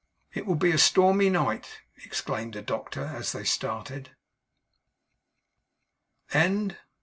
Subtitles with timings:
[0.33, 4.09] 'It will be a stormy night!' exclaimed the doctor, as they started.